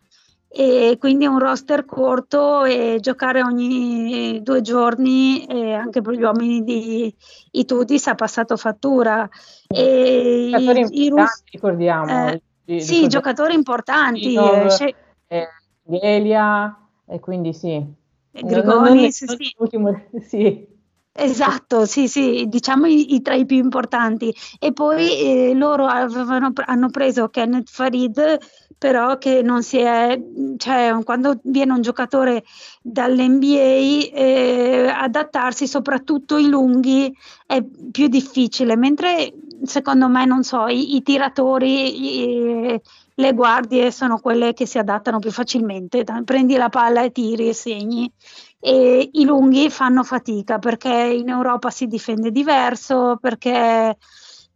[0.56, 6.64] e quindi un roster corto e giocare ogni due giorni eh, anche per gli uomini
[6.64, 7.12] di
[7.52, 9.28] Itudis ha passato fattura.
[9.68, 11.14] E i, i
[11.52, 12.30] ricordiamo.
[12.66, 14.36] Eh, sì, giocatori importanti.
[14.36, 14.96] Eh,
[15.28, 15.48] eh,
[15.90, 16.78] Elia,
[17.08, 17.84] e quindi sì.
[18.30, 19.56] Grigoni, sì, sì.
[20.28, 20.72] Sì.
[21.16, 24.34] Esatto, sì, sì, diciamo i, i tra i più importanti.
[24.60, 28.40] E poi eh, loro avevano, hanno preso Kenneth Farid
[28.84, 30.22] però che non si è,
[30.58, 32.44] cioè quando viene un giocatore
[32.82, 37.16] dall'NBA eh, adattarsi, soprattutto i lunghi,
[37.46, 39.32] è più difficile, mentre
[39.64, 42.82] secondo me, non so, i, i tiratori, i,
[43.14, 47.54] le guardie sono quelle che si adattano più facilmente, prendi la palla e tiri e
[47.54, 48.12] segni.
[48.60, 53.96] E i lunghi fanno fatica perché in Europa si difende diverso, perché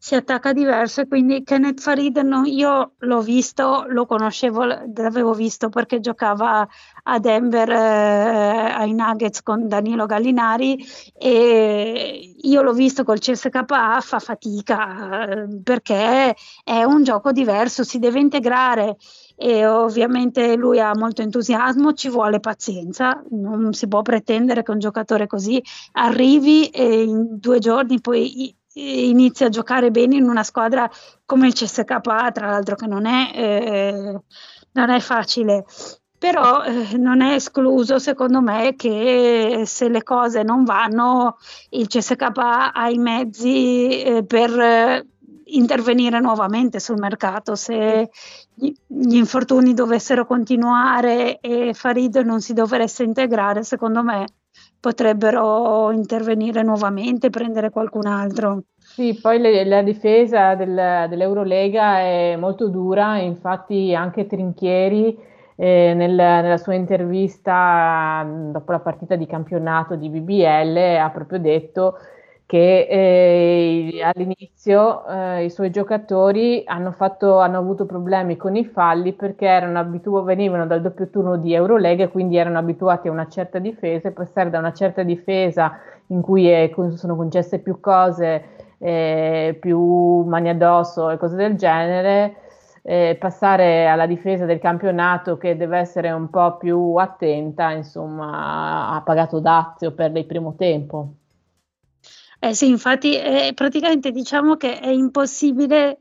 [0.08, 5.68] si attacca diverso e quindi Kenneth Farid no, io l'ho visto, lo conoscevo, l'avevo visto
[5.68, 6.66] perché giocava
[7.04, 10.82] a Denver eh, ai Nuggets con Danilo Gallinari
[11.14, 16.34] e io l'ho visto col CSKA, fa fatica perché
[16.64, 18.96] è un gioco diverso, si deve integrare
[19.36, 24.80] e ovviamente lui ha molto entusiasmo, ci vuole pazienza, non si può pretendere che un
[24.80, 30.90] giocatore così arrivi e in due giorni poi inizia a giocare bene in una squadra
[31.26, 34.22] come il CSKA, tra l'altro che non è, eh,
[34.72, 35.66] non è facile.
[36.18, 41.38] Però eh, non è escluso, secondo me, che se le cose non vanno,
[41.70, 45.08] il CSKA ha i mezzi eh, per eh,
[45.46, 47.56] intervenire nuovamente sul mercato.
[47.56, 48.10] Se
[48.56, 54.26] gli infortuni dovessero continuare e Farid non si dovesse integrare, secondo me
[54.80, 58.64] potrebbero intervenire nuovamente, prendere qualcun altro.
[58.78, 65.18] Sì, poi le, la difesa del, dell'Eurolega è molto dura, infatti anche Trinchieri
[65.56, 71.98] eh, nel, nella sua intervista dopo la partita di campionato di BBL ha proprio detto
[72.48, 79.12] che eh, all'inizio eh, i suoi giocatori hanno, fatto, hanno, avuto problemi con i falli
[79.14, 83.60] perché abitu- venivano dal doppio turno di Eurolega e quindi erano abituati a una certa
[83.60, 85.78] difesa e passare da una certa difesa
[86.08, 88.44] in cui è, sono concesse più cose,
[88.78, 92.36] eh, più mani addosso e cose del genere,
[92.82, 99.02] eh, passare alla difesa del campionato che deve essere un po' più attenta, insomma, ha
[99.02, 101.10] pagato dazio per il primo tempo.
[102.40, 106.00] Eh sì, infatti eh, praticamente diciamo che è impossibile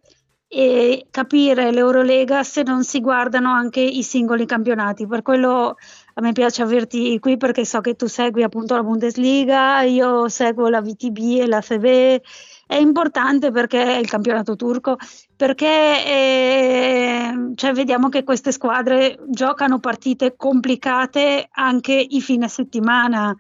[0.49, 5.07] eh, capire l'Eurolega se non si guardano anche i singoli campionati.
[5.07, 5.77] Per quello
[6.15, 10.69] a me piace averti qui perché so che tu segui appunto la Bundesliga, io seguo
[10.69, 12.21] la VTB e la FB.
[12.67, 14.97] È importante perché è il campionato turco,
[15.37, 23.33] perché eh, cioè vediamo che queste squadre giocano partite complicate anche i fine settimana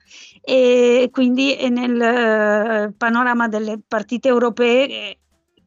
[0.48, 5.18] e quindi nel eh, panorama delle partite europee eh,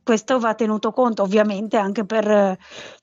[0.02, 2.58] questo va tenuto conto ovviamente anche per eh,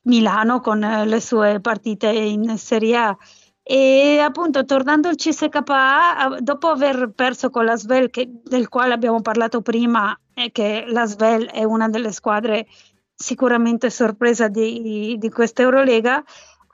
[0.05, 3.17] Milano con le sue partite in Serie A.
[3.63, 9.21] E appunto tornando al CSKA, dopo aver perso con la Svel, che, del quale abbiamo
[9.21, 12.67] parlato prima, e che la Svel è una delle squadre
[13.15, 16.25] sicuramente sorpresa di, di questa Eurolega,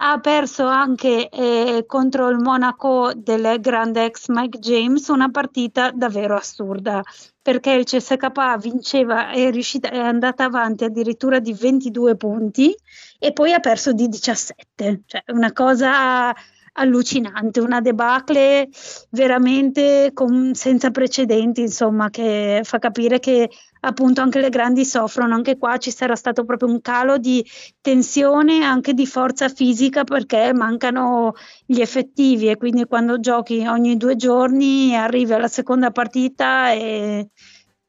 [0.04, 6.34] ha perso anche eh, contro il Monaco del grande ex Mike James una partita davvero
[6.34, 7.00] assurda
[7.40, 12.74] perché il CSKA vinceva è, riuscita, è andata avanti addirittura di 22 punti
[13.20, 16.34] e poi ha perso di 17 cioè una cosa
[16.74, 18.68] allucinante, una debacle
[19.10, 23.50] veramente con, senza precedenti, insomma, che fa capire che
[23.84, 27.44] appunto anche le grandi soffrono, anche qua ci sarà stato proprio un calo di
[27.80, 31.34] tensione, anche di forza fisica perché mancano
[31.66, 32.48] gli effettivi.
[32.48, 37.28] E quindi quando giochi ogni due giorni arrivi alla seconda partita e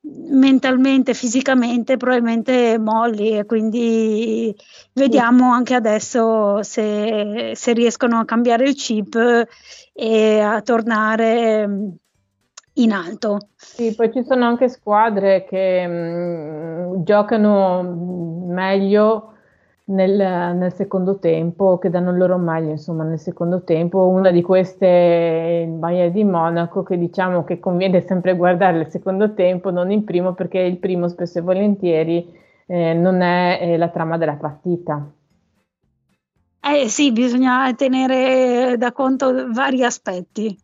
[0.06, 3.38] mentalmente, fisicamente probabilmente molli.
[3.38, 4.54] E quindi
[4.94, 9.48] vediamo anche adesso se, se riescono a cambiare il chip
[9.94, 12.00] e a tornare
[12.76, 13.50] in alto.
[13.56, 17.82] Sì, poi ci sono anche squadre che mh, mm, giocano
[18.48, 19.34] meglio
[19.86, 24.08] nel, nel, secondo tempo, che danno il loro meglio insomma nel secondo tempo.
[24.08, 28.90] Una di queste è il Bayern di Monaco, che diciamo che conviene sempre guardare il
[28.90, 32.32] secondo tempo, non il primo, perché il primo spesso e volentieri
[32.66, 35.06] eh, non è, è la trama della partita.
[36.66, 40.58] Eh sì, bisogna tenere da conto vari aspetti.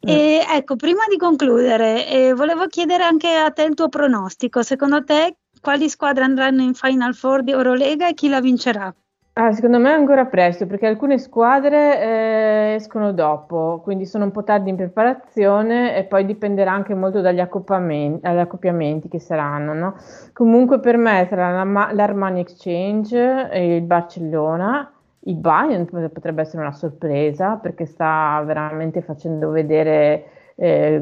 [0.00, 0.46] E eh.
[0.56, 4.62] ecco, prima di concludere, eh, volevo chiedere anche a te il tuo pronostico.
[4.62, 8.94] Secondo te, quali squadre andranno in Final Four di Eurolega e chi la vincerà?
[9.40, 14.32] Ah, secondo me è ancora presto perché alcune squadre eh, escono dopo, quindi sono un
[14.32, 19.74] po' tardi in preparazione e poi dipenderà anche molto dagli accoppiamenti, accoppiamenti che saranno.
[19.74, 19.94] No?
[20.32, 27.56] Comunque per me sarà l'Armani Exchange e il Barcellona il Bayern potrebbe essere una sorpresa
[27.56, 30.98] perché sta veramente facendo vedere eh,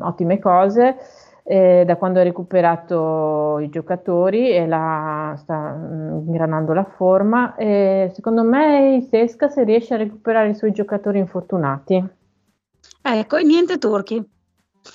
[0.00, 0.96] ottime cose.
[1.46, 7.54] eh, da quando ha recuperato i giocatori e la, sta mm, ingranando la forma.
[7.56, 12.02] E secondo me il Sesca se riesce a recuperare i suoi giocatori infortunati.
[13.02, 14.16] Ecco, niente turchi.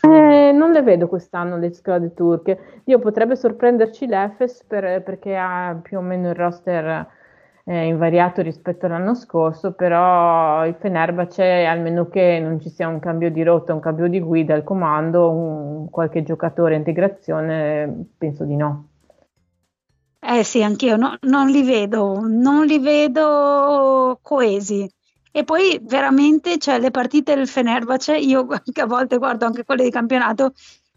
[0.01, 2.81] Eh, non le vedo quest'anno le squadre turche.
[2.83, 7.07] Dio potrebbe sorprenderci l'Efes per, perché ha più o meno il roster
[7.69, 13.29] eh, invariato rispetto all'anno scorso, però il Fenerbahce, almeno che non ci sia un cambio
[13.29, 18.87] di rotta, un cambio di guida al comando, un, qualche giocatore integrazione, penso di no.
[20.19, 24.91] Eh sì, anch'io no, non li vedo, non li vedo coesi.
[25.31, 28.47] E poi veramente, cioè, le partite del Fenerbahce, io
[28.81, 30.53] a volte guardo anche quelle di campionato,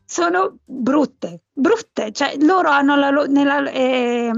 [0.07, 2.13] sono brutte, brutte.
[2.13, 4.31] Cioè, loro hanno la, nella, eh,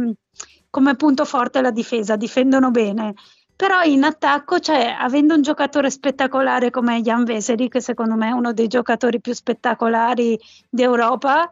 [0.75, 3.15] come punto forte la difesa, difendono bene.
[3.55, 8.33] Però in attacco, cioè, avendo un giocatore spettacolare come Jan Veseri, che secondo me è
[8.33, 10.37] uno dei giocatori più spettacolari
[10.69, 11.49] d'Europa,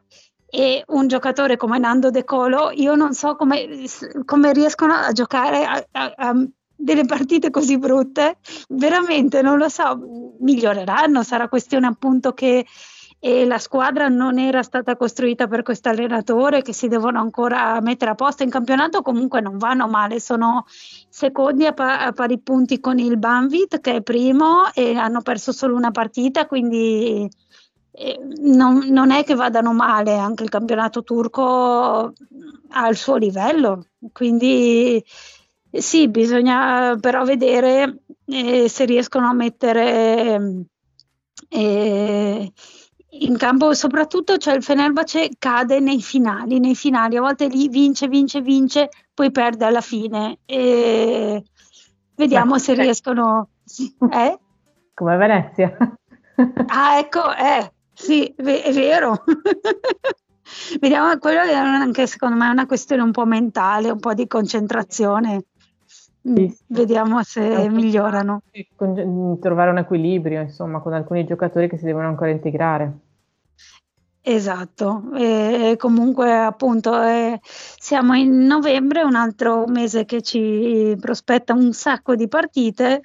[0.50, 3.86] e un giocatore come Nando De Colo, io non so come,
[4.24, 8.38] come riescono a giocare a, a, a delle partite così brutte,
[8.70, 10.00] veramente non lo so,
[10.40, 12.66] miglioreranno, sarà questione appunto che
[13.24, 18.10] e la squadra non era stata costruita per questo allenatore che si devono ancora mettere
[18.10, 20.64] a posto in campionato comunque non vanno male sono
[21.08, 25.52] secondi a, pa- a pari punti con il Banvit che è primo e hanno perso
[25.52, 27.30] solo una partita quindi
[27.92, 32.12] eh, non, non, è che vadano male anche il campionato turco
[32.70, 35.00] ha il suo livello quindi
[35.70, 40.64] sì bisogna però vedere eh, se riescono a mettere
[41.48, 42.52] eh,
[43.14, 48.08] in campo soprattutto cioè il Fenerbahce cade nei finali, nei finali, a volte lì vince,
[48.08, 50.38] vince, vince, poi perde alla fine.
[50.46, 51.42] E
[52.14, 52.82] vediamo Beh, se eh.
[52.82, 53.48] riescono.
[54.10, 54.38] Eh?
[54.94, 55.76] Come Venezia.
[56.66, 59.22] ah, ecco, eh, sì, è vero.
[60.80, 65.44] vediamo, quello è anche secondo me una questione un po' mentale, un po' di concentrazione.
[66.28, 66.56] Mm, sì.
[66.66, 68.42] Vediamo se migliorano.
[69.40, 72.98] Trovare un equilibrio, insomma, con alcuni giocatori che si devono ancora integrare.
[74.24, 81.72] Esatto, e comunque appunto eh, siamo in novembre, un altro mese che ci prospetta un
[81.72, 83.02] sacco di partite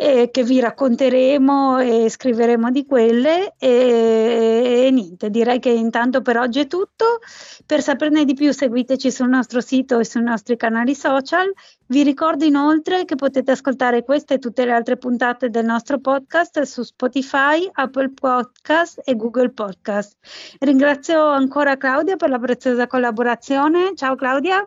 [0.00, 6.36] e che vi racconteremo e scriveremo di quelle e, e, niente, direi che intanto per
[6.36, 7.18] oggi è tutto.
[7.66, 11.52] Per saperne di più seguiteci sul nostro sito e sui nostri canali social.
[11.86, 16.62] Vi ricordo inoltre che potete ascoltare queste e tutte le altre puntate del nostro podcast
[16.62, 20.16] su Spotify, Apple Podcast e Google Podcast.
[20.60, 23.96] Ringrazio ancora Claudia per la preziosa collaborazione.
[23.96, 24.64] Ciao Claudia.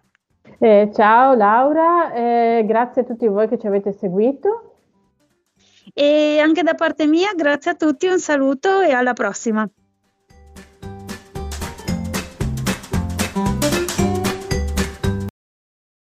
[0.59, 4.70] Eh, ciao Laura, eh, grazie a tutti voi che ci avete seguito.
[5.93, 9.67] E anche da parte mia, grazie a tutti, un saluto e alla prossima.